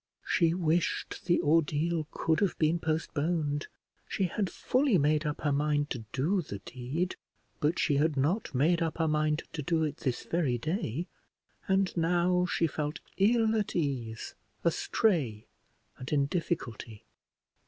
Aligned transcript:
She 0.25 0.55
wished 0.55 1.25
the 1.25 1.39
ordeal 1.43 2.07
could 2.09 2.39
have 2.39 2.57
been 2.57 2.79
postponed: 2.79 3.67
she 4.07 4.23
had 4.23 4.49
fully 4.49 4.97
made 4.97 5.27
up 5.27 5.41
her 5.41 5.51
mind 5.51 5.91
to 5.91 6.05
do 6.11 6.41
the 6.41 6.57
deed, 6.57 7.17
but 7.59 7.77
she 7.77 7.97
had 7.97 8.17
not 8.17 8.55
made 8.55 8.81
up 8.81 8.97
her 8.97 9.07
mind 9.07 9.43
to 9.53 9.61
do 9.61 9.83
it 9.83 9.97
this 9.97 10.23
very 10.23 10.57
day; 10.57 11.05
and 11.67 11.95
now 11.95 12.47
she 12.47 12.65
felt 12.65 12.99
ill 13.17 13.55
at 13.55 13.75
ease, 13.75 14.33
astray, 14.65 15.45
and 15.99 16.11
in 16.11 16.25
difficulty. 16.25 17.05